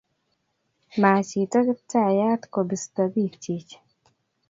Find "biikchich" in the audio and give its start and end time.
3.13-3.71